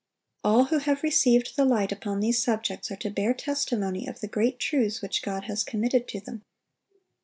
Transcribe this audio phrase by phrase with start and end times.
[0.43, 4.27] All who have received the light upon these subjects are to bear testimony of the
[4.27, 6.41] great truths which God has committed to them.